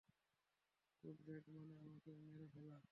[1.03, 2.77] Code red মানে আমাকে মেরে ফেলা?